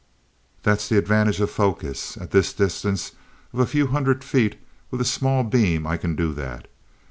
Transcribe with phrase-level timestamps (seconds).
[0.63, 2.17] "That's the advantage of focus.
[2.17, 3.11] At this distance
[3.53, 4.55] of a few hundred feet
[4.89, 6.67] with a small beam I can do that.